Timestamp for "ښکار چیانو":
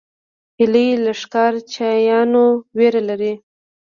1.21-2.45